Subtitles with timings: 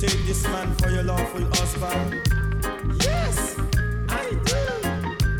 [0.00, 2.22] take this man for your lawful husband?
[3.02, 3.58] Yes,
[4.08, 4.56] I do.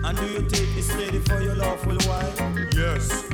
[0.05, 2.39] And do you take this lady for your lawful wife?
[2.77, 3.25] Yes,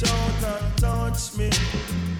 [0.00, 1.50] reach out and touch me.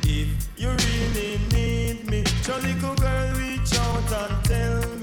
[0.02, 4.98] If you really need me, your little girl reach out and tell me.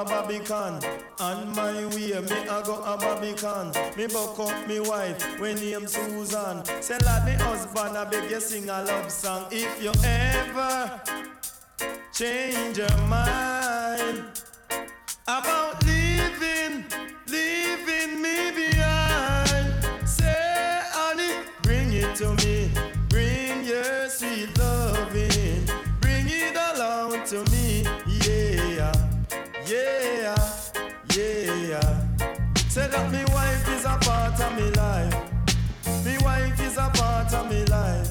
[0.00, 0.80] A Barbican.
[1.20, 3.72] On my way me I go a Barbican.
[3.96, 6.64] Me buck up me wife when name Susan.
[6.80, 9.46] Say like me husband I beg you sing a love song.
[9.50, 11.00] If you ever
[12.12, 14.24] change your mind
[15.26, 16.84] about leaving,
[17.26, 20.08] leaving me behind.
[20.08, 22.70] Say, honey, bring it to me.
[23.08, 25.29] Bring your sweet loving.
[29.70, 30.34] Yeah,
[31.68, 32.06] yeah.
[32.68, 35.14] Say that me wife is a part of me life.
[36.04, 38.10] Me wife is a part of me life.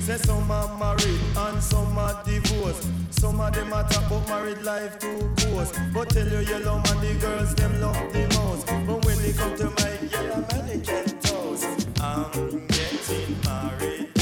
[0.00, 2.88] Say some are married and some are divorced.
[3.10, 5.72] Some of them a talk about married life too close.
[5.92, 8.66] But tell you yellow man the girls them love the most.
[8.86, 11.64] But when they come to my yellow mannequin toes,
[12.00, 14.19] I'm getting married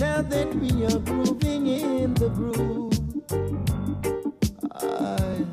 [0.00, 2.94] Now that we are grooving in the groove.
[4.72, 5.44] I,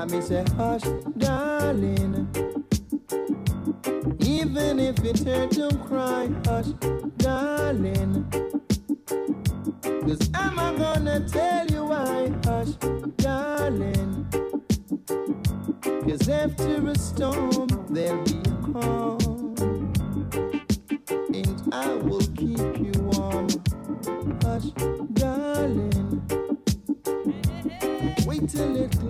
[0.00, 0.80] I may say, hush,
[1.18, 2.26] darling.
[4.20, 6.68] Even if it hurt, don't cry, hush,
[7.18, 8.24] darling.
[9.82, 12.72] Cause I'm not gonna tell you why, hush,
[13.18, 14.26] darling.
[16.08, 19.21] Cause after a storm, there'll be a calm.
[28.62, 29.01] Wait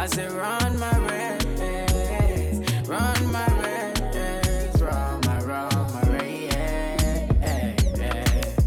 [0.00, 1.44] I say, run my race,
[2.88, 6.54] run my race, run my, run my race.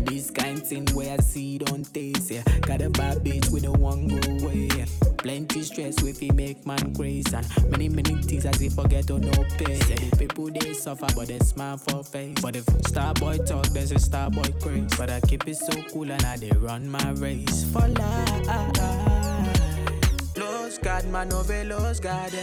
[0.02, 2.44] This kind of thing where I see don't taste, yeah.
[2.62, 4.86] Got a bad bitch with a one go away, yeah.
[5.18, 9.18] Plenty stress with it make man crazy and many many things as he forget to
[9.18, 9.74] no pay.
[9.80, 12.36] Say the people they suffer but they smile for face.
[12.44, 14.96] But if star boy talk, there's a star boy craze.
[14.96, 19.12] But I keep it so cool and I they run my race for life
[20.74, 22.34] velos, God, man, no velos, God.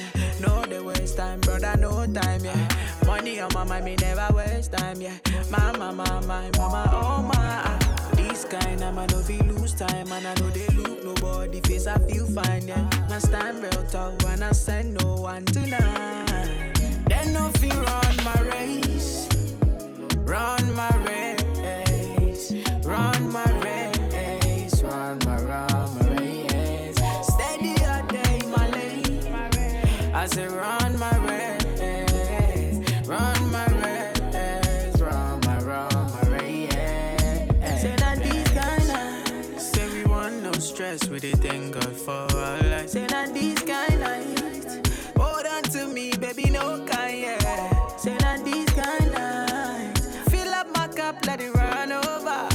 [0.41, 2.69] No, they waste time, brother, no time, yeah.
[3.07, 5.17] Money on my mind, me never waste time, yeah.
[5.51, 7.79] mama, mama, mama, oh my.
[8.17, 11.87] This kind of man, no feel lose time, and I know they look nobody face,
[11.87, 12.89] I feel fine, yeah.
[13.09, 16.75] My stand real talk, when I send no one tonight.
[17.09, 19.29] Then no feel run my race,
[20.17, 21.00] run my race.
[30.21, 37.81] I say, run my race, run my race, run my, run my race.
[37.81, 42.37] Say that this kind of say we want no stress, we did thank God for
[42.37, 42.91] our life.
[42.91, 47.97] Say that this kind of hold on to me, baby, no kind, yeah.
[47.97, 52.47] Say that this kind of fill up my cup, let it run over.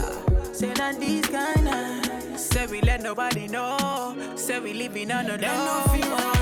[0.53, 5.39] Say that this kind of say we let nobody know, say we living on the
[5.39, 6.35] low.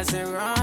[0.00, 0.59] I said wrong.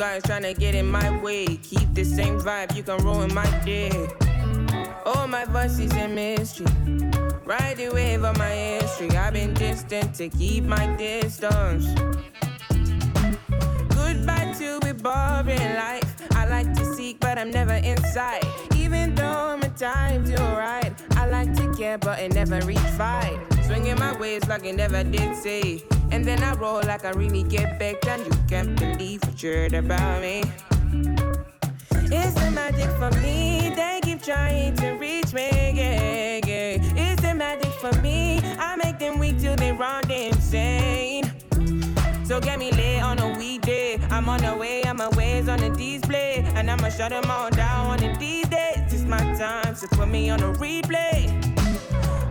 [0.00, 1.44] Guys tryna get in my way.
[1.44, 3.92] Keep the same vibe, you can ruin my day.
[5.04, 6.64] Oh, my voice is a mystery.
[7.44, 9.10] Ride the wave of my history.
[9.10, 11.84] I've been distant to keep my distance.
[13.90, 16.10] Goodbye to a boring life.
[16.32, 18.46] I like to seek, but I'm never inside.
[18.76, 22.78] Even though I'm a time to ride, I like to care, but it never reach
[22.96, 23.38] fight.
[23.66, 25.84] Swinging my ways like I never did say.
[26.12, 29.52] And then I roll like I really get back, and you can't believe what you
[29.52, 30.42] heard about me.
[32.12, 33.72] It's the magic for me.
[33.76, 35.48] They keep trying to reach me.
[35.74, 36.78] Yeah, yeah.
[36.96, 38.40] It's the magic for me.
[38.58, 41.30] I make them weak till they run insane.
[42.24, 43.98] So get me late on a weekday.
[44.10, 46.44] I'm on the way, I'm my ways on the display.
[46.54, 48.92] And I'ma shut them all down one of these days.
[48.92, 51.28] It's my time, so put me on a replay.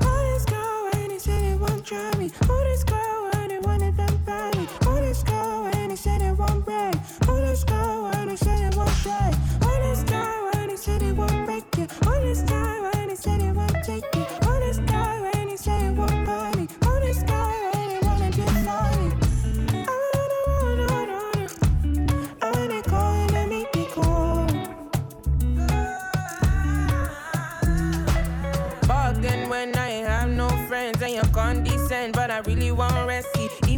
[0.01, 2.31] Oh, this girl, when they said it won't try me.
[2.49, 3.18] Oh, this girl,
[5.09, 6.95] Oh, this girl, when they said it won't break.
[7.27, 9.68] Oh, this girl, when they said it won't try.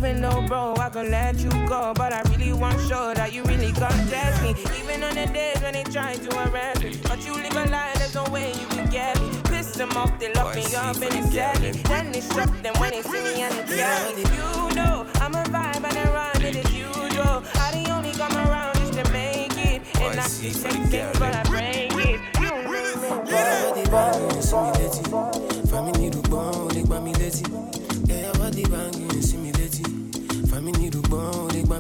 [0.01, 3.43] Even though, bro, I can let you go, but I really want sure that you
[3.43, 4.55] really can't test me.
[4.81, 7.91] Even on the days when they try to arrest me, but you live a lie,
[7.97, 9.29] there's no way you can get me.
[9.43, 11.73] Piss them off, they lock me up and it's deadly.
[11.83, 14.21] Then they shock them when they see me and they tell me.
[14.23, 17.43] You know, I'm a vibe and I run it as usual.
[17.53, 21.35] I the only come around just to make it, and I see some things, but
[21.35, 22.19] I break it.
[22.41, 23.09] You know me.
[23.29, 24.31] Body banging,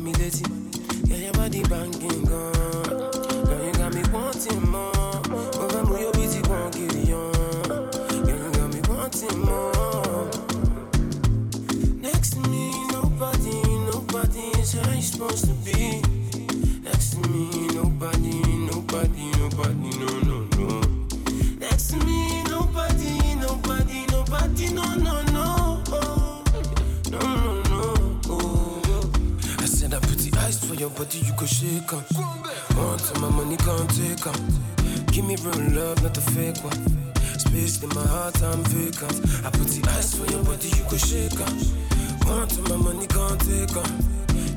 [0.01, 0.43] mi létí.
[1.07, 2.51] Yeah, body banging gan.
[3.45, 5.21] Girl, you got me wanting more.
[5.29, 7.31] Mo fẹ́ mú yóò bí ti pọ́n kiri yan.
[8.25, 10.29] Girl, you got me wanting more.
[12.05, 13.57] Next to me, nobody,
[13.91, 16.01] nobody is how you supposed to be.
[16.87, 17.45] Next to me,
[17.77, 18.35] nobody,
[18.71, 20.69] nobody, nobody, no, no, no.
[21.59, 23.13] Next to me, nobody,
[23.45, 25.10] nobody, nobody, no, no,
[30.61, 32.03] put the ice for your body, you go shake up.
[32.77, 34.35] Want my money, can't take up.
[35.11, 37.15] Give me real love, not the fake one.
[37.39, 39.45] Space in my heart, I'm vacant.
[39.45, 41.57] I put the ice for your body, you go shake on.
[42.27, 43.91] Want to my money, can't take on.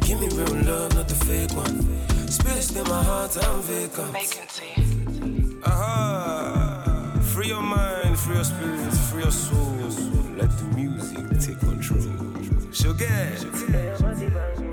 [0.00, 2.28] Give me real love, not the fake one.
[2.28, 4.14] Space in my heart, I'm vacant.
[5.64, 7.18] Aha.
[7.22, 9.74] Free your mind, free your spirit, free your soul.
[10.36, 12.00] Let the music take control.
[12.72, 13.30] Sugar.
[14.14, 14.63] Baby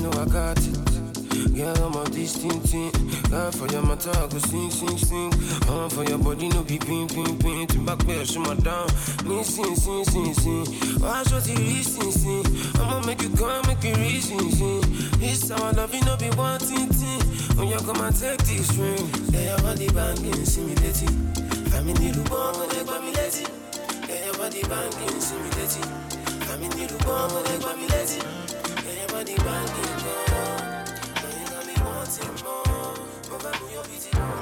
[0.00, 0.90] know I got it
[1.54, 2.92] Girl, I'm a distinct thing.
[3.30, 5.32] God, for your matter, I go sing, sing, sing.
[5.68, 7.66] Uh, for your body, no be pin, pin, pin.
[7.66, 8.86] To back where show my down.
[9.24, 10.66] Me sing, sing, sing, sing.
[11.00, 12.44] Why should you listen, sing?
[12.80, 14.80] I'ma make you come, make you reason, sing.
[15.18, 17.20] This I love you, no be one thing, thing.
[17.56, 21.32] When you come and take this ring, yeah, your body banging, simulating.
[21.72, 23.46] Family, the bomb, they got me lazy.
[24.08, 25.90] Yeah, your body banging, simulating.
[26.46, 28.29] Family, the bomb, they got me lazy.
[29.30, 30.58] Your body banging, girl.
[31.14, 32.94] Now you got me wanting more.
[33.30, 34.39] But I know you're busy.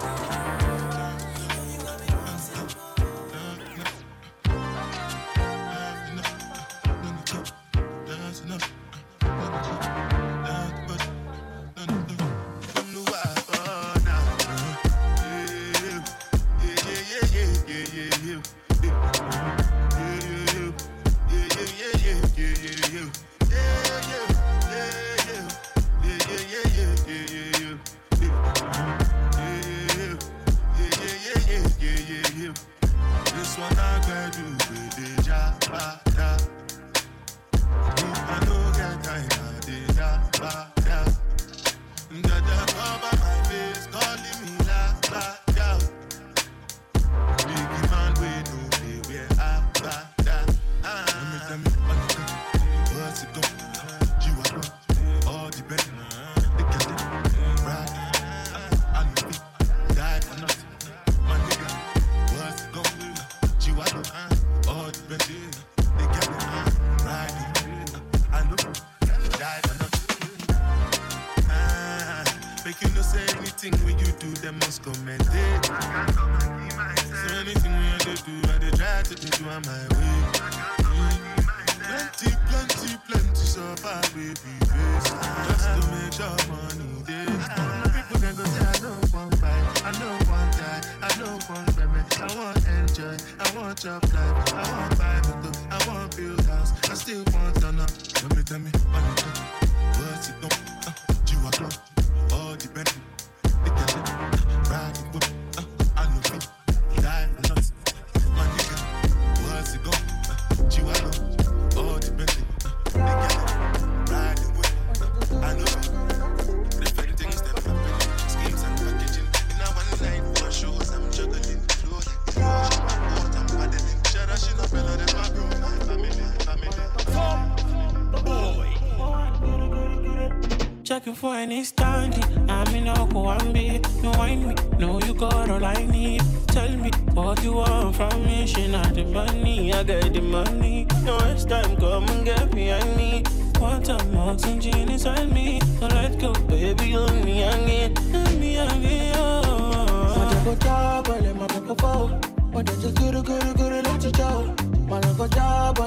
[131.08, 132.50] Checking for any standing.
[132.50, 133.80] I'm in Okwambi.
[134.02, 136.20] You wind me, know you got all I need.
[136.48, 138.46] Tell me what you want from me.
[138.46, 140.86] She not the money, I got the money.
[141.04, 143.22] No waste time, come and get behind me.
[143.58, 145.60] Want some oxygen inside me.
[145.80, 147.06] So let's go, baby, oh.
[147.06, 147.96] on me again.
[148.14, 150.14] On me again, oh.
[150.14, 152.20] Wanna go job, ole, ma go fo.
[152.52, 154.54] Wanna just guru guru guru let you go.
[154.86, 155.78] Wanna go job,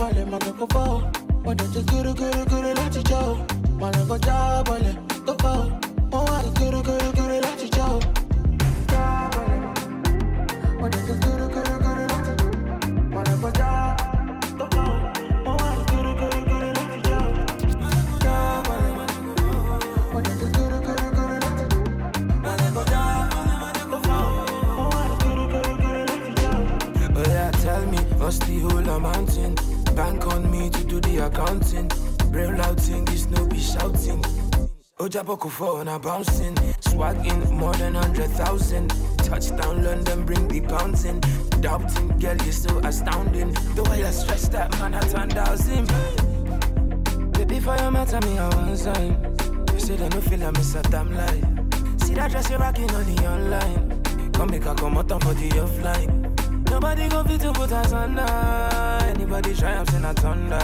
[0.00, 0.78] ole, go fo.
[0.78, 1.10] Oh,
[1.44, 3.46] wanna guru guru guru let you go.
[3.78, 4.92] Wanna go job, ole,
[5.26, 5.78] ma fo.
[6.10, 8.00] Wanna just guru guru guru let you go.
[8.00, 9.34] Wanna go job,
[10.82, 11.37] ole, go fo.
[29.00, 29.54] Whole?
[29.94, 31.90] Bank on me to do the accounting.
[32.30, 34.22] Real loud thing is no be shouting.
[34.98, 36.54] Ojaboko for on a bouncing.
[36.80, 38.92] Swagging more than hundred thousand.
[39.18, 41.20] Touchdown London, bring the pounds in.
[41.60, 43.52] Doubting, girl, you're so astounding.
[43.74, 45.86] The way you stretch that man at 10,000.
[47.32, 49.36] Baby, for your matter, me, I want sign.
[49.74, 51.42] You said I no feel I miss a damn lie.
[52.04, 54.32] See that dress you're rocking on the online.
[54.32, 56.10] Come make a come out for the off like.
[56.70, 58.87] Nobody go fit to put us under.
[59.18, 60.56] Anybody try, I'm saying I thunder.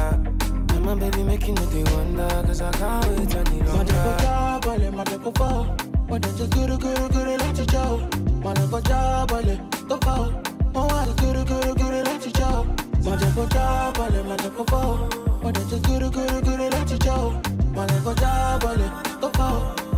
[0.74, 3.92] And my baby making me the wonder, cause I can't wait any longer.
[3.92, 5.76] Madekojabale, madekofo.
[6.08, 7.98] Wadanche guru guru guru lati chao.
[8.44, 10.32] Madekojabale, kofo.
[10.72, 12.64] Mawari guru guru guru lati chao.
[13.04, 15.08] Madekojabale, madekofo.
[15.42, 17.32] Wadanche guru guru guru lati chao.
[17.74, 18.86] Madekojabale,
[19.20, 19.48] kofo.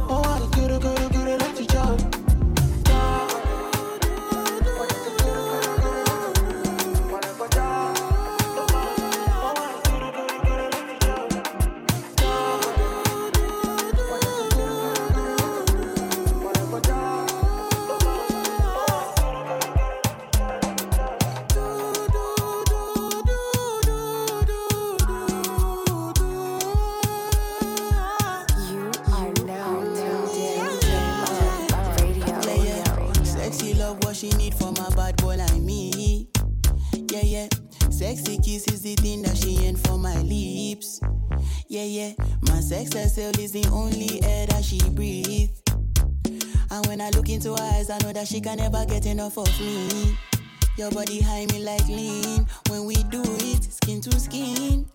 [0.08, 0.55] Mawari guru guru
[43.18, 45.62] is the only air that she breathes.
[46.70, 49.38] And when I look into her eyes, I know that she can never get enough
[49.38, 50.16] of me.
[50.76, 52.46] Your body high me like lean.
[52.68, 54.86] When we do it, skin to skin.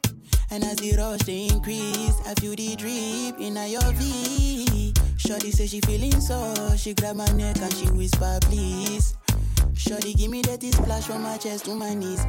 [0.52, 4.94] And as the rush they increase, I feel the drip in your V.
[5.18, 9.16] Shorty say she feeling so, she grab my neck and she whisper please.
[9.74, 12.24] Shorty give me that splash from my chest to my knees.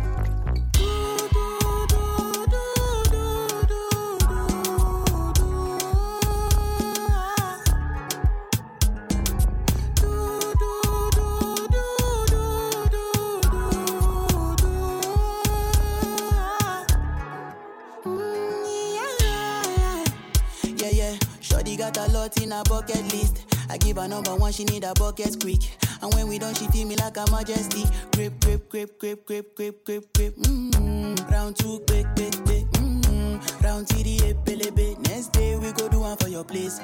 [24.12, 25.62] Number one, she need a bucket quick.
[26.02, 27.84] And when we done, she feel me like a majesty.
[28.12, 30.36] Grip, grip, grip, grip, grip, grip, grip, grip.
[30.36, 31.32] Mm-hmm.
[31.32, 32.66] Round two, quick, quick, quick.
[32.72, 33.64] Mm-hmm.
[33.64, 34.98] Round TD, pelebe.
[35.08, 36.80] Next day we go do one for your place.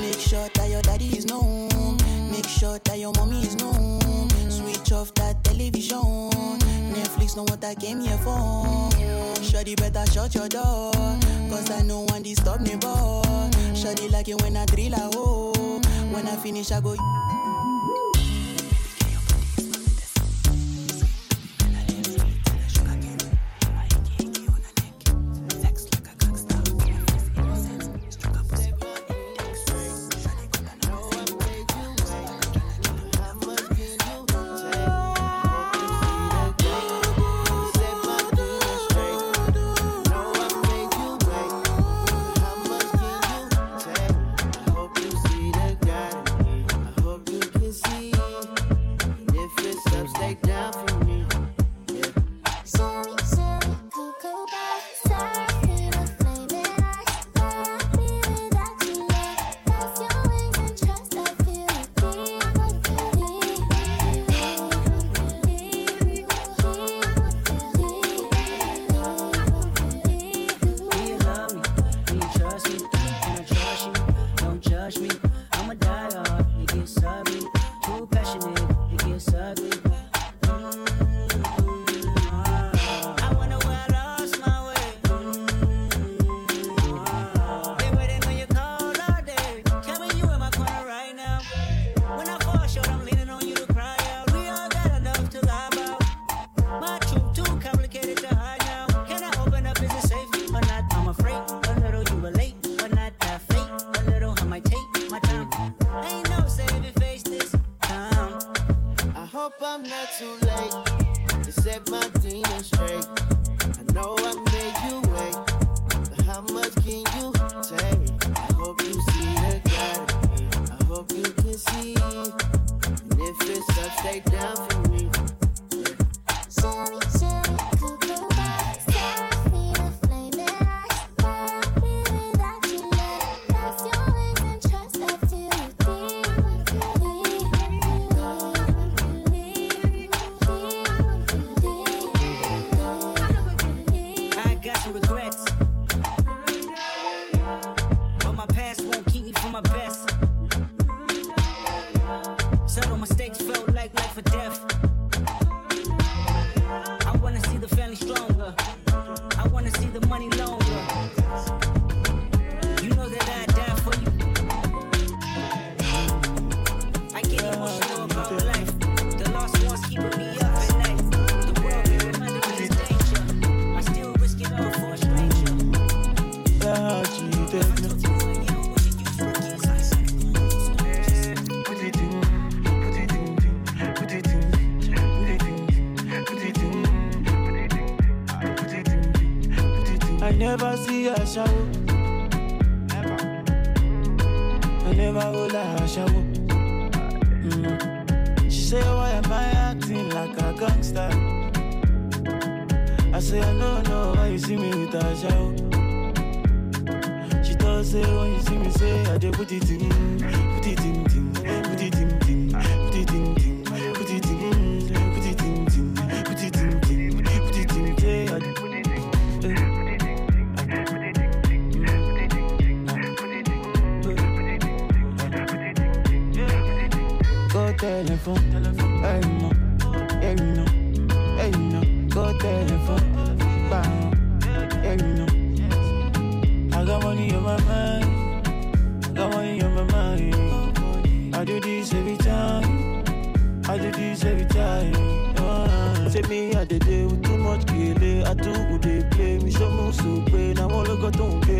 [0.00, 1.98] Make sure that your daddy is known.
[2.30, 4.30] Make sure that your mommy is known.
[4.48, 6.30] Switch off that television.
[6.96, 8.88] Netflix know what I came here for.
[9.42, 10.92] Shorty better shut your door.
[11.50, 13.50] Cause I know one disturb me, boy.
[13.74, 15.35] Shorty like it when I drill a hole.
[16.16, 17.35] When I finish, I go.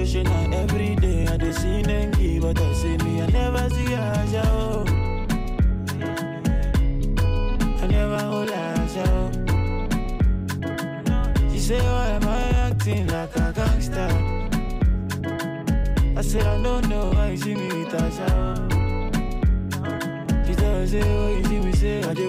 [0.06, 3.92] Patient, now every day I dey see give, but I say me I never see
[3.92, 4.84] a show.
[4.86, 5.06] Oh.
[7.82, 8.86] I never hold her oh.
[8.94, 9.30] show.
[11.52, 14.10] She say, why am I acting like a gangster?
[16.16, 18.54] I say, I don't know why you see me with a shower.
[18.60, 20.44] Oh.
[20.46, 22.28] She tell me, say, oh, you see me, say, I dey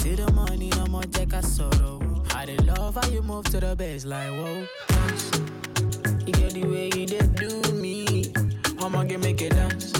[0.00, 2.00] Till the money, I'ma take a sorrow.
[2.34, 4.66] I dey love how you move to the bass like whoa.
[6.26, 8.32] You get the way you did do me.
[8.80, 9.92] I'ma get make it dance.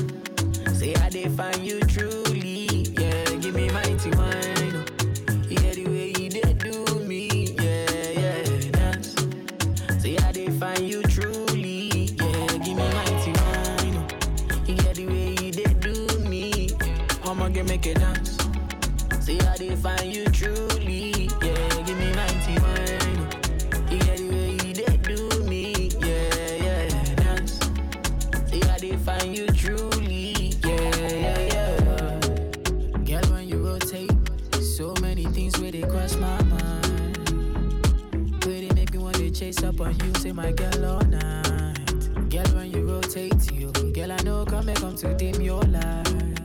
[0.79, 2.67] Say I dey find you truly.
[2.99, 4.85] Yeah, give me mighty wine.
[5.51, 7.55] You get the way you did do me.
[7.59, 9.15] Yeah, yeah, dance.
[10.03, 12.15] Say I dey find you truly.
[12.17, 13.97] Yeah, give me mighty wine.
[14.67, 16.71] You the way you did do me.
[17.25, 18.30] I'ma get make it dance.
[19.31, 21.31] Say I dey find you truly.
[21.41, 23.29] Yeah, give me mighty wine.
[23.71, 23.93] oh.
[23.93, 25.89] You get the way you did do me.
[26.01, 27.61] Yeah, yeah, dance.
[28.51, 30.55] Say I dey find you truly.
[30.65, 32.19] Yeah, yeah, yeah.
[33.05, 34.11] Girl, when you rotate,
[34.61, 37.17] so many things where they cross my mind.
[38.45, 41.79] Where they make me want to chase up on you, say my girl all night.
[42.31, 46.40] Girl, when you rotate, you girl, I know come and come to dim your light.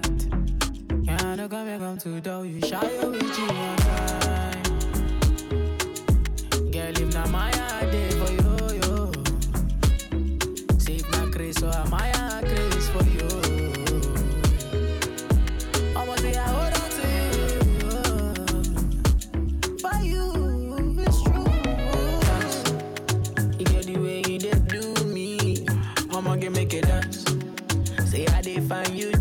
[1.36, 4.64] I know come and come to do you shy with you one time.
[6.72, 9.12] Girl, if not my heart day for you, yo.
[10.78, 12.10] Save my grace, so I'm my
[12.40, 13.28] grace for you.
[15.98, 17.84] I'ma say I hold on to you.
[20.08, 20.26] You,
[21.00, 21.52] it's true.
[23.60, 25.68] You get the way you do me.
[26.50, 27.26] Make it dance.
[28.10, 29.15] Say I did find you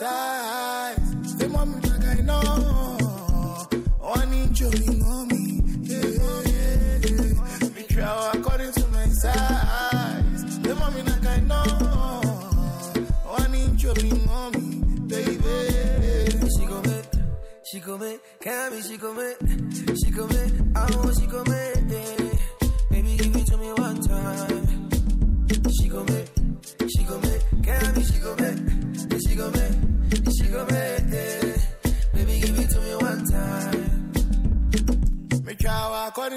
[0.00, 0.33] according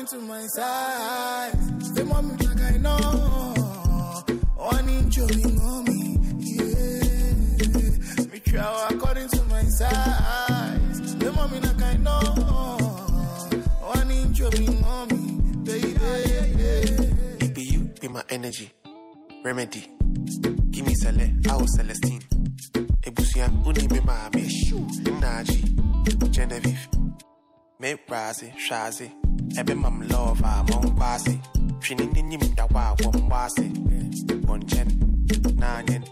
[0.10, 1.52] to my side.
[1.96, 2.98] Like I know.
[4.56, 5.32] One inch of.
[5.32, 5.44] Yeah.
[8.32, 8.40] Me
[8.90, 11.16] according to my size.
[11.16, 12.20] Like I know.
[13.82, 14.52] One inch of.
[15.66, 15.98] Baby.
[16.00, 17.44] Yeah.
[17.44, 18.72] It be you, be my energy.
[19.44, 19.92] Remedy.
[20.72, 22.24] Give me Sele, I was Celestine.
[23.02, 23.88] Ebusia, uni.
[25.20, 26.88] Naji, Genevieve.
[27.80, 27.96] Me
[28.58, 29.27] Shazi.
[29.56, 31.40] Ebe mam love, I'm on quasi.
[31.80, 33.70] Trinin nim da wa, wom wasi.
[34.46, 34.88] Bonchen,
[35.60, 36.04] nanyen.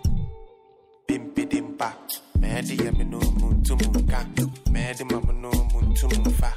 [1.07, 1.93] Bimpi dimpa.
[2.39, 4.25] Medi ya minu muntu munka.
[4.71, 6.53] Medi mamu no muntu munfa.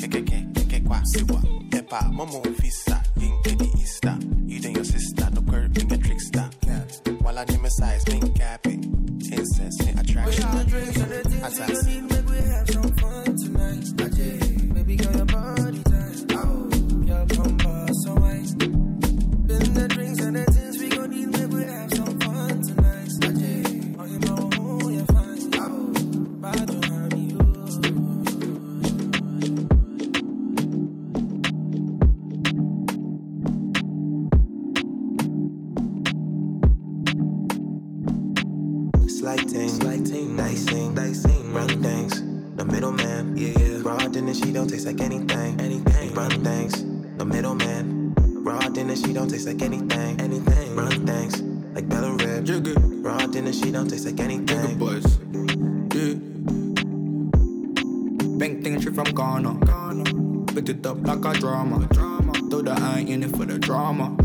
[0.00, 1.42] Keke keke keke kwa siwa.
[1.70, 3.02] Epa momo visa.
[3.16, 4.18] Yinke di Easter.
[4.46, 5.28] You and your sister.
[5.32, 6.50] No curve in your trickster.
[7.22, 8.74] While I name a size, mink cappy.
[9.32, 10.44] Incest, attraction.
[11.42, 12.07] Attacks.
[44.32, 46.14] Dinner, she don't taste like anything, anything.
[46.14, 46.72] Run things.
[47.16, 48.14] The middleman,
[48.44, 50.76] raw dinner, she don't taste like anything, anything.
[50.76, 51.40] Run things.
[51.74, 52.74] Like Bella Red, Jigga.
[53.04, 54.46] Raw dinner, she don't taste like anything.
[54.46, 55.18] Jigga boys,
[55.94, 56.14] yeah.
[58.38, 59.54] Bang thing shit from Ghana.
[59.64, 60.44] Ghana.
[60.52, 61.86] Put it up like a drama.
[61.92, 62.32] drama.
[62.50, 64.16] Though that I ain't in it for the drama.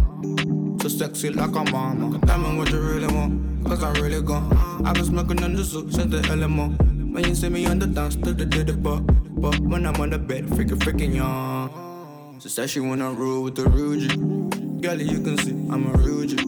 [0.82, 2.20] So sexy like a mama.
[2.26, 4.52] Tell me what you really want, cause I really gone.
[4.86, 6.78] I've been smoking on the soup since the LMO.
[7.14, 8.84] When you see me on the dance, to the did it,
[9.44, 12.40] but, when I'm on the bed, freaking, freaking young.
[12.40, 14.10] She said she wanna roll with the Rugy.
[14.82, 16.40] Girl, you can see I'm a Rugy.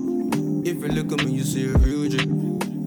[0.66, 2.24] If you look at me, you see a Rugy.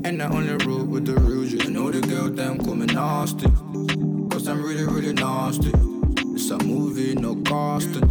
[0.06, 1.62] And I only roll with the Rugy.
[1.62, 3.48] I know the girl damn call me nasty.
[4.30, 5.72] Cause I'm really, really nasty.
[6.34, 8.04] It's a movie, no casting.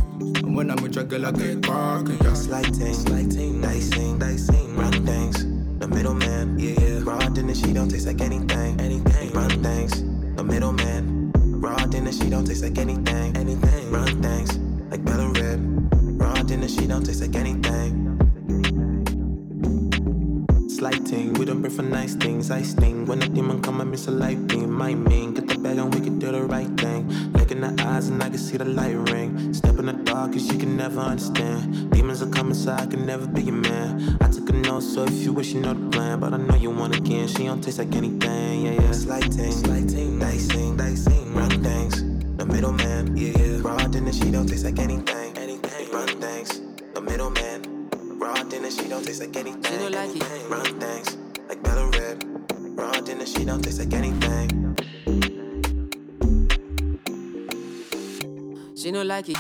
[0.46, 2.20] And when I'm with your girl, I get cracking.
[2.22, 2.34] Yeah.
[2.36, 5.44] Slighting, slighting, dicing, dicing, run things.
[5.80, 7.00] The middleman, yeah, yeah.
[7.04, 9.32] Raw dinner, she don't taste like anything, anything.
[9.34, 9.94] Run things.
[10.38, 10.87] The middleman,
[11.78, 13.92] raw dinner, she don't taste like anything, anything.
[13.92, 14.58] Run things.
[14.90, 15.60] Like Bella Red,
[16.20, 18.04] raw dinner, she don't taste like anything.
[20.70, 22.52] Slighting, we don't pray for nice things.
[22.52, 24.72] I sting when a demon come, I miss a light beam.
[24.72, 27.10] My mean, get the bag and we can do the right thing.
[27.34, 29.54] Look in the eyes and I can see the light ring.
[29.54, 31.92] Step in the dark cause you can never understand.
[31.92, 34.18] Demons are coming, so I can never be your man.
[34.22, 36.20] I took a note, so if you wish you know the plan.
[36.20, 38.66] But I know you want again, she don't taste like anything.
[38.66, 38.92] Yeah, yeah.
[38.92, 41.96] Slighting, slighting, dicing, dicing, run things.
[42.38, 43.62] The middleman, yeah, yeah.
[43.62, 45.92] Raw dinner, she don't taste like anything, anything.
[45.92, 46.62] Run things.
[46.96, 49.64] The middleman, raw dinner, she don't taste like anything.
[49.64, 50.50] She don't like it.
[50.50, 51.18] Run things.
[51.48, 52.26] Like Bella Red,
[52.78, 54.76] raw dinner, she don't taste like anything.
[58.76, 59.38] She no like it.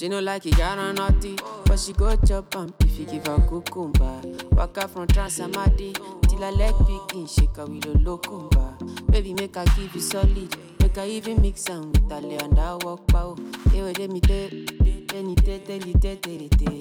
[0.00, 1.36] She no like it, got her naughty,
[1.66, 4.22] but she go chop am if you give her cucumber.
[4.52, 5.92] Waka from Transamadi
[6.26, 9.10] till her leg begin shake her with a locumba.
[9.12, 12.56] Baby, make her give you solid, make her even mix am with her lay and
[12.82, 13.36] walk bow.
[13.72, 16.72] Hey, wait, me tell, tell, tell, tell, tell, tell.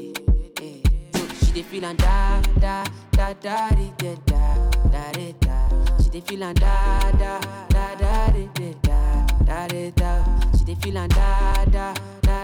[0.57, 0.83] Hey.
[1.11, 5.97] So she dey feel and da da da da da da da da da.
[6.01, 10.41] She dey feel and da da da da da da da da.
[10.57, 11.93] She dey feel and da da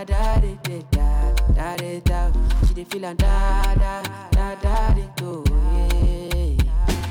[0.06, 2.32] da da di, da da da da.
[2.68, 3.14] She dey feel da
[3.76, 4.02] da
[4.32, 6.58] da da go yeah.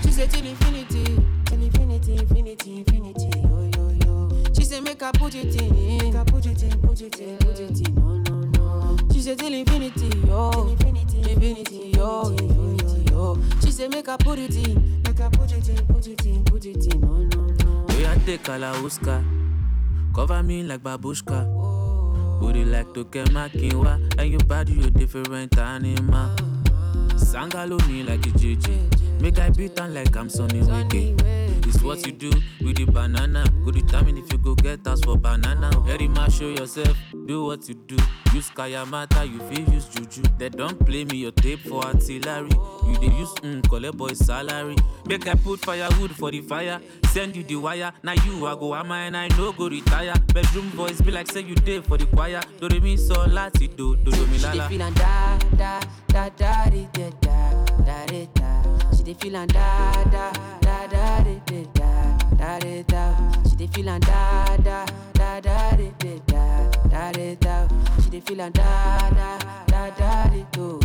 [0.03, 1.05] She say till infinity,
[1.47, 4.53] till infinity, infinity, infinity, yo yo yo.
[4.55, 7.37] She say make her put it in, make her put it in, put it in,
[7.39, 8.97] put it in, no no no.
[9.13, 13.39] She say till infinity, yo, infinity, infinity, yo, infinity, yo.
[13.63, 16.45] She say make her put it in, make her put it in, put it in,
[16.45, 17.87] put it in, no no no.
[18.07, 19.25] Are take Kalauska.
[20.15, 21.74] Cover me like babushka.
[22.45, 23.99] Booty like Toke Makinwa.
[24.19, 26.29] And your body, you different animal.
[27.17, 29.23] Sangalo me like a JJ.
[29.23, 31.15] Make I beat on like I'm Sonny Wiki.
[31.67, 32.31] It's what you do
[32.63, 33.45] with the banana.
[33.65, 35.71] Go determine if you go get us for banana.
[35.81, 36.97] Very much show yourself,
[37.27, 37.97] do what you do.
[38.35, 40.23] Use Kayamata, you feel use Juju.
[40.39, 42.51] They don't play me your tape for artillery.
[42.87, 44.77] You they use mm, collect boy salary.
[45.07, 46.81] Make I put firewood for the fire.
[47.13, 47.93] Send you the wire.
[48.03, 50.15] Now you I go ama and I no go retire.
[50.35, 52.41] Bedroom voice be like say you day for the choir.
[52.61, 54.69] Do re mi so lati do do do mi She dey lala.
[54.69, 58.44] feel and da da da da da da da da da.
[59.05, 63.15] She dey feel am da da da da de de da da de da.
[63.49, 67.69] She dey feel am da da da da de de da da de da.
[68.03, 70.81] She dey feel am da da da da de do.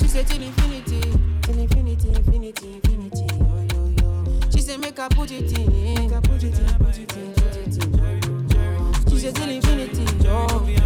[0.00, 1.00] She say till infinity,
[1.42, 3.26] till infinity, infinity, infinity.
[3.34, 4.24] Yo yo yo.
[4.52, 7.32] She say make I put it in, make I put it in, put it in,
[7.34, 9.10] put it in.
[9.10, 10.83] She say till infinity, yo.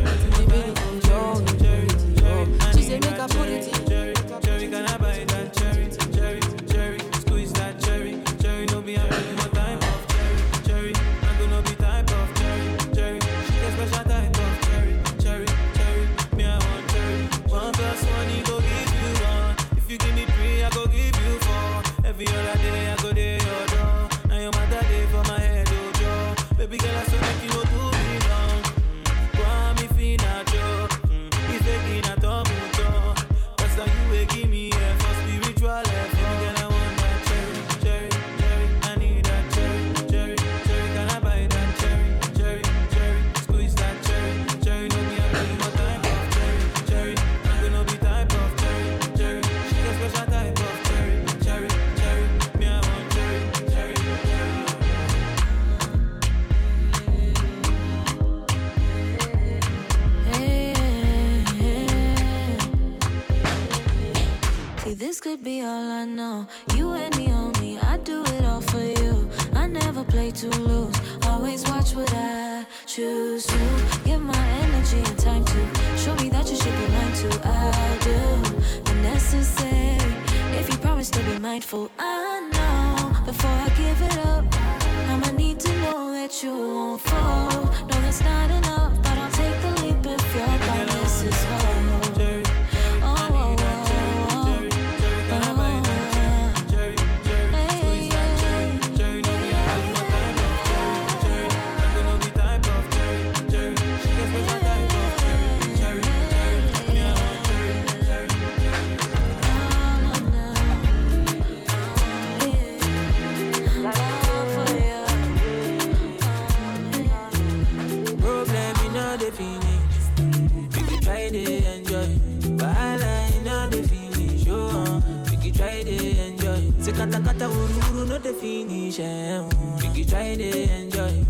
[128.29, 129.01] The finish.
[129.01, 131.25] Eh, uh, we can try to enjoy.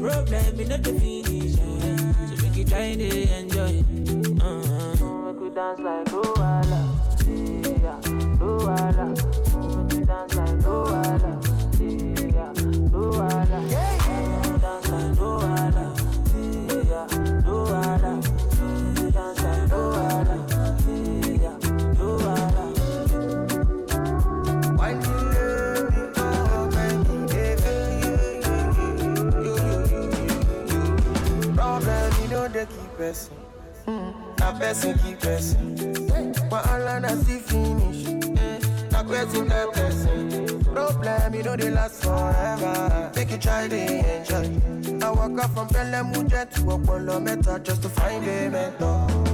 [0.00, 1.54] Problem you know the finish.
[1.54, 3.08] Eh, so we can try to
[3.38, 3.74] enjoy.
[4.42, 5.32] Uh-huh.
[5.32, 6.82] We could dance like Luala.
[7.82, 8.00] Yeah,
[8.40, 9.33] Luala.
[34.64, 35.76] Person keep pressing.
[36.50, 38.00] Wahala still finish.
[38.92, 40.64] Na question that person.
[40.64, 43.12] Problem, you know they last forever.
[43.14, 45.06] Make you try to enjoy.
[45.06, 49.33] I walk up from Pelham jet to Apollo Meta just to find a mentor.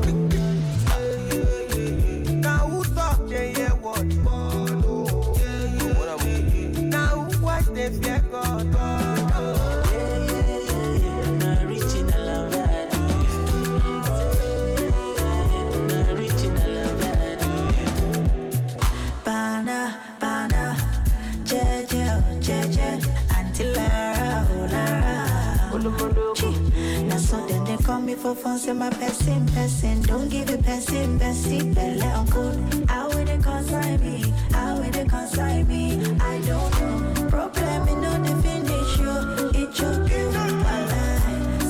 [28.34, 30.02] They call me for phone, say my person, person.
[30.02, 32.90] Don't give it person, person, belle on good.
[32.90, 34.32] How will they consign me?
[34.52, 35.94] How will they consign me?
[36.20, 37.28] I don't know.
[37.28, 39.62] Problem, you know the finish you.
[39.62, 40.30] It you do.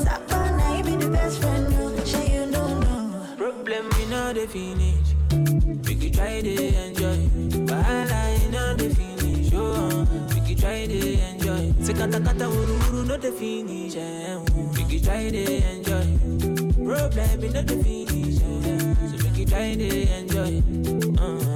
[0.04, 2.04] Sapana, you be the best friend, no.
[2.04, 3.26] Sure you don't know.
[3.36, 5.14] Problem you know the finish.
[5.86, 7.28] We could try to enjoy.
[7.66, 9.52] Wahala you know the finish.
[9.54, 11.72] Oh, we could try to enjoy.
[11.82, 13.96] Say kata kata wuru wuru no the finish.
[13.96, 14.40] Eh, uh,
[14.88, 15.79] we try to enjoy.
[17.10, 18.38] Problem you know the finish.
[18.38, 19.88] So we could try to
[20.18, 20.62] enjoy.
[21.18, 21.49] Uh-huh.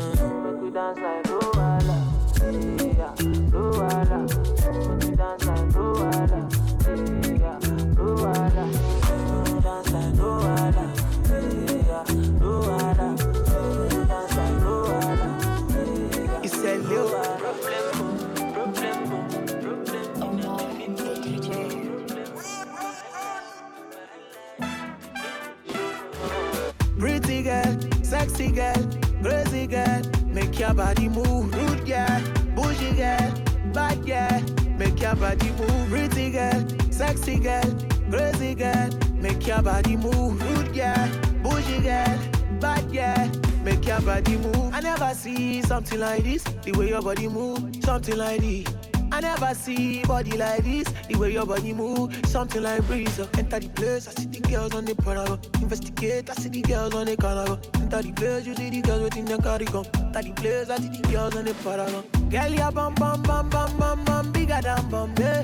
[28.45, 31.55] Sexy girl, crazy girl, make your body move.
[31.55, 32.23] Rude girl,
[32.55, 33.33] bougie girl,
[33.73, 34.43] bad girl,
[34.77, 35.89] make your body move.
[35.89, 37.63] Pretty girl, sexy girl,
[38.11, 40.43] crazy girl, make your body move.
[40.43, 41.09] Rude girl,
[41.43, 42.19] bougie girl,
[42.61, 43.31] bad girl,
[43.63, 44.75] make your body move.
[44.75, 48.94] I never see something like this, the way your body move, something like this.
[49.13, 53.19] I never see body like this, the way your body move, something like breeze.
[53.21, 53.27] uh.
[53.39, 55.39] Enter the place, I see the girls on the paragon.
[55.61, 57.59] Investigate, I see the girls on the carnival.
[57.75, 59.85] Enter the place, you see the girls within the cardigan.
[59.95, 62.05] Enter the place, I see the girls on the paragon.
[62.31, 65.43] Girl, ya bum bum bum bum bum bum bigger than Bombay.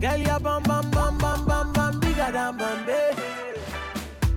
[0.00, 3.14] Girl, ya bum bum bum bum bum bum bigger than Bombay.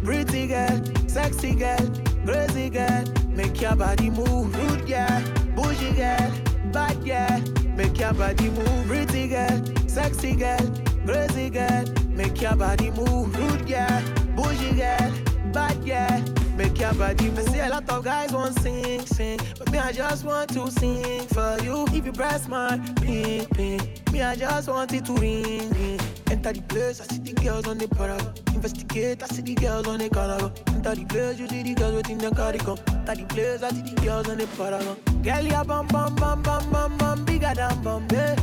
[0.04, 1.78] Pretty girl, sexy girl,
[2.26, 4.56] crazy girl, make your body move.
[4.56, 5.24] Rude girl,
[5.56, 6.32] bougie girl,
[6.76, 8.86] bad girl, make your body move.
[8.86, 10.60] Pretty girl, sexy girl,
[11.06, 13.34] crazy girl, make your body move.
[13.34, 14.04] Rude girl,
[14.36, 15.10] bougie girl,
[15.54, 16.22] bad girl,
[16.58, 17.48] make your body move.
[17.48, 20.70] I see a lot of guys want sing, sing, but me I just want to
[20.70, 21.86] sing for you.
[21.94, 23.80] If you press my ping, ping,
[24.12, 26.00] me I just want it to ring, ring.
[26.30, 28.34] Enter the place, I see the girls on the paragon.
[28.54, 30.52] Investigate, I see the girls on the carnival.
[30.68, 32.78] Enter the place, you see the girls within the cardigan.
[32.90, 35.15] Enter the place, I see the girls on the paragon.
[35.26, 38.36] Girl, ya bum bum bum bum bum bum bigger than Bombay.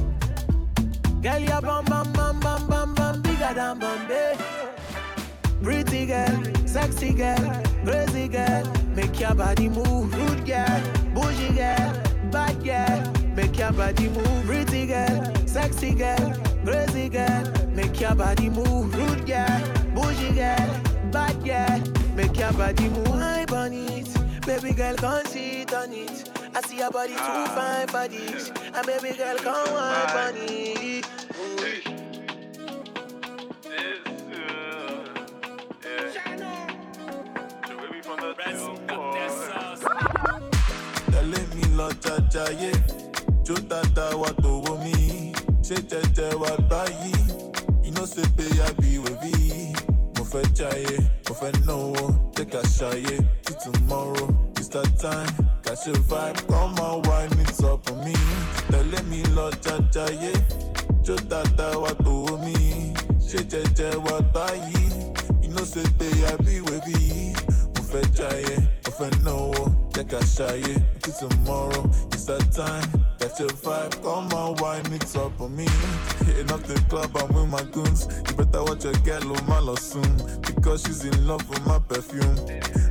[1.23, 4.37] Girl, ya bum bum bum bum bum bum bigger than Bombay.
[5.63, 8.65] Pretty girl, sexy girl, crazy girl,
[8.97, 10.13] make your body move.
[10.13, 10.83] Rude girl,
[11.15, 11.95] bougie girl,
[12.33, 14.45] bad girl, make your body move.
[14.45, 17.45] Pretty girl, sexy girl, crazy girl,
[17.77, 18.93] make your body move.
[18.93, 19.63] Rude girl,
[19.95, 20.81] bougie girl,
[21.13, 21.81] bad girl,
[22.17, 23.53] make your body move.
[23.53, 24.09] On it,
[24.45, 26.42] baby girl, come sit on it.
[26.55, 32.13] I see your body too fine for this, and baby girl, come hype on it.
[41.13, 42.73] tẹ̀lé mi lọ jàjàyé.
[43.47, 44.95] Jó dáadáa wá tòwó mi.
[45.67, 47.13] Ṣé jẹjẹ wá báyìí?
[47.89, 49.33] Iná ṣe pé àbí wẹ̀bí
[50.17, 50.97] mo fẹ́ jayé
[51.29, 52.03] mo fẹ́ náwó.
[52.37, 53.17] Jẹ́ ká ṣayé.
[53.45, 54.29] Tí tomorrow
[54.61, 55.33] is that time
[55.75, 58.15] ṣe vibe come on wine it up for me.
[58.71, 60.33] Tẹ̀lé mi lọ jàjàyé
[61.05, 62.55] jó dáadáa wá tòwó mi
[63.29, 64.83] ṣé jẹjẹ wá báyìí
[65.43, 66.97] iná ṣe pé àbí wẹ̀bí
[67.75, 69.63] mo fẹ́ jayé mo fẹ́ náwó
[69.95, 70.75] jẹ́ ká ṣayé.
[71.03, 72.89] Tí tomorrow is that time
[73.23, 75.65] Get your vibe, come on, wine it up for me.
[76.27, 78.09] Hitting up the club, I'm with my goons.
[78.29, 80.41] You better watch your girl, oh my love soon.
[80.41, 82.37] Because she's in love with my perfume.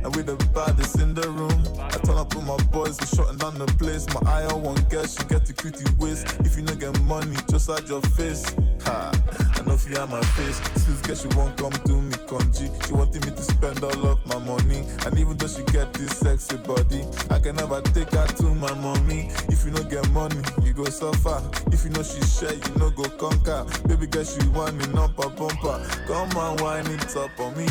[0.02, 1.62] And with the baddest in the room.
[1.78, 4.06] I turn up with my boys, we shutting down the place.
[4.14, 6.24] My eye on one girl, she get the cutie waist.
[6.40, 8.42] If you don't get money, just hide your face.
[8.84, 9.10] Ha,
[9.54, 10.58] I know have my face.
[10.86, 12.66] This girl, she won't come to me, conji.
[12.86, 14.86] She wanted me to spend all of my money.
[15.06, 18.72] And even though she get this sexy body, I can never take her to my
[18.74, 19.30] mommy.
[19.48, 21.42] If you don't get money, you go suffer.
[21.72, 23.64] If you know she share, you know go conquer.
[23.88, 25.78] Baby girl, she want me number bumper.
[26.06, 27.66] Come on, wine it up on me.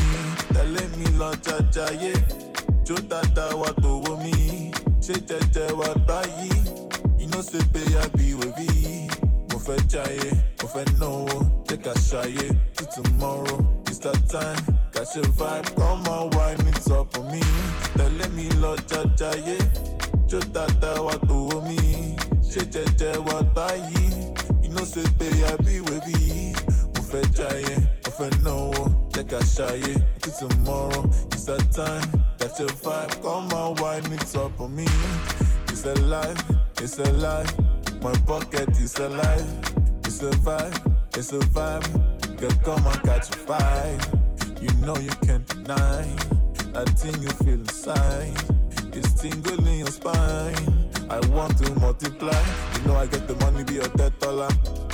[0.53, 2.13] Telling me lọ jajaye.
[2.85, 4.71] Jó dada wa tòwó mi.
[5.01, 7.19] Ṣé jẹjẹ wa báyìí?
[7.19, 7.61] You know say.
[9.51, 11.27] Mo fẹ́ jayé, mo fẹ́ náwó.
[11.67, 13.59] Jẹ́ ká ṣayé till tomorrow.
[13.87, 14.63] It's that time.
[14.93, 17.41] Ká ṣe vibe, come on, wine it up on me.
[17.97, 19.57] Tẹ̀lé mi lọ jajaye.
[20.27, 22.15] Jó dada wa tòwó mi.
[22.41, 24.33] Ṣé jẹjẹ wa báyìí?
[24.63, 26.55] You know say pé àbí wèbí.
[26.95, 28.81] Mo fẹ́ jayé, mo fẹ́ náwó.
[29.13, 31.03] Jẹ́ ká ṣayé till tomorrow.
[31.33, 32.07] It's that time.
[32.39, 34.87] Got your vibe, come on, wine it up on me.
[35.69, 36.37] It's alive,
[36.81, 37.51] it's alive.
[38.01, 39.45] My pocket is alive.
[40.23, 42.37] It's a vibe, it's a vibe.
[42.37, 44.61] Girl, come and catch a vibe.
[44.61, 46.05] You know you can't deny
[46.73, 48.31] that thing you feel inside.
[48.93, 50.91] It's tingling in your spine.
[51.09, 52.39] I want to multiply.
[52.75, 54.49] You know I get the money, be a dead dollar.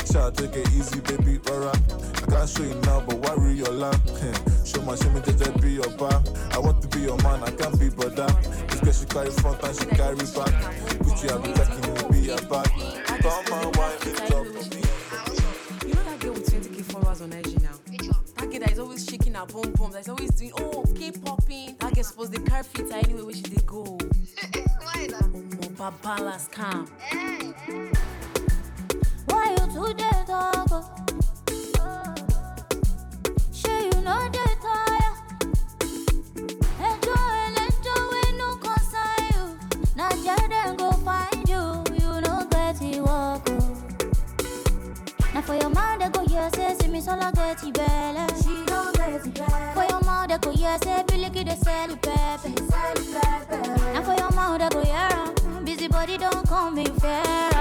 [0.10, 1.76] Shall take it easy, baby, rora.
[1.76, 4.00] I can't show you now, but worry your lamp.
[4.66, 6.24] show my show me just be your bar.
[6.52, 8.28] I want to be your man, I can't be brother.
[8.70, 10.56] This girl she carry front and she carry back.
[11.04, 12.72] You, I be you, be your back.
[13.20, 14.48] Come on, wine it up.
[14.48, 14.88] You
[19.38, 21.76] her bum bum, that's always doing, oh, keep popping.
[21.80, 23.84] That girl supposed to carry fit her anywhere where she they go.
[24.82, 25.24] Why that?
[25.24, 26.90] Oh, babala scam.
[27.12, 27.92] Eh, eh.
[29.28, 30.68] Why you two dey talk?
[30.72, 32.16] oh?
[33.54, 34.56] Shey you no dey
[47.64, 48.28] it belle.
[49.74, 51.04] For your mouth they go hear say
[51.44, 52.50] dey sell it pepper.
[52.70, 53.94] Sell it pepper.
[53.94, 55.64] Na for your mouth they go am.
[55.66, 57.57] Busy body don't come in fair.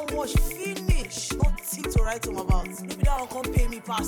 [0.00, 1.30] Don't wash finish.
[1.32, 2.68] Nothing to write home about.
[2.68, 3.82] Maybe that one come pay me.
[3.86, 3.98] Now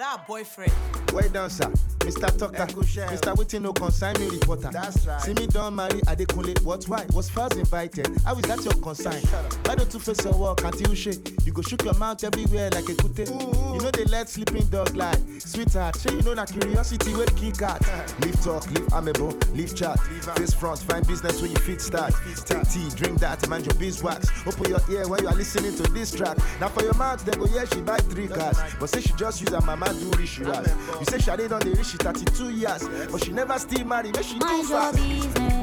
[0.00, 0.72] that boyfriend.
[1.12, 1.70] Wait down, sir.
[2.00, 2.38] Mr.
[2.38, 2.66] Tucker.
[2.66, 3.36] Mr.
[3.36, 4.70] Waiting no consign me reporter.
[4.72, 5.20] That's right.
[5.20, 6.62] See me don't marry Adekunle.
[6.62, 7.04] What why?
[7.12, 8.08] Was first invited.
[8.24, 9.20] How is that your consign?
[9.66, 11.32] Why don't you face your work until you shake?
[11.44, 13.28] You go shook your mouth everywhere like a kute.
[13.28, 15.18] You know they let sleeping dog lie.
[15.38, 17.80] Sweetheart, say you know that curiosity will kick out.
[18.20, 20.00] Leave talk, leave amiable, leave chat.
[20.00, 22.14] Face front, find business where you fit start.
[22.46, 24.30] Take tea, drink that, mind your beeswax.
[24.46, 26.38] Open your ear when you are listening to this track.
[26.60, 28.58] Now for your mouth, they go, yeah, she buy three cars.
[28.78, 30.38] But say she just use her mama do rich.
[30.38, 32.88] You say Shade done the rich she 32 years.
[33.10, 35.59] But she never still marry, make she do mind fast.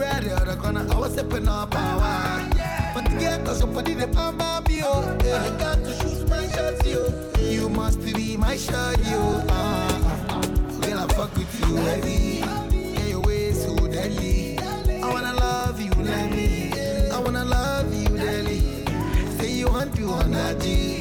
[0.00, 0.86] red or gonna?
[0.90, 2.48] I was stepping up power.
[2.94, 4.34] But to get us up, I did it, oh.
[4.40, 7.00] I got to choose my shots, yo.
[7.38, 9.44] You must be my shot, yo.
[9.48, 10.40] Ah,
[10.80, 12.42] when I fuck with you, heavy.
[12.76, 14.58] Yeah, your way so deadly.
[14.58, 16.72] I wanna love you, let me.
[17.12, 18.84] I wanna love you, deadly.
[19.38, 20.99] Say you want to, wanna do.